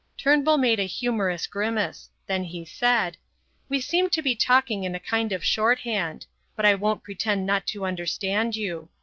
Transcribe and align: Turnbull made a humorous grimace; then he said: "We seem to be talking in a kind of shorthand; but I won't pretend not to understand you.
Turnbull 0.17 0.57
made 0.57 0.79
a 0.79 0.85
humorous 0.87 1.45
grimace; 1.45 2.09
then 2.25 2.43
he 2.43 2.65
said: 2.65 3.17
"We 3.69 3.79
seem 3.79 4.09
to 4.09 4.23
be 4.23 4.35
talking 4.35 4.83
in 4.83 4.95
a 4.95 4.99
kind 4.99 5.31
of 5.31 5.43
shorthand; 5.45 6.25
but 6.55 6.65
I 6.65 6.73
won't 6.73 7.03
pretend 7.03 7.45
not 7.45 7.67
to 7.67 7.85
understand 7.85 8.55
you. 8.55 8.89